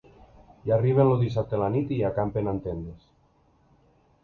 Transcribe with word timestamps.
Hi 0.67 0.71
arriben 0.77 1.09
el 1.15 1.21
dissabte 1.25 1.59
a 1.59 1.61
la 1.65 1.69
nit 1.77 1.93
i 1.95 1.99
hi 2.01 2.07
acampen 2.11 2.51
en 2.55 2.65
tendes. 2.71 3.07